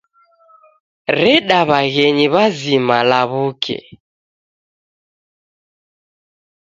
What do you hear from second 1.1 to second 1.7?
Reda